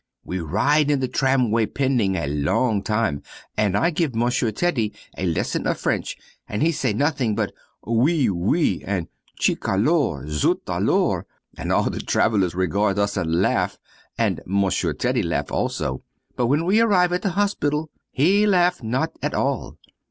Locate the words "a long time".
2.15-3.21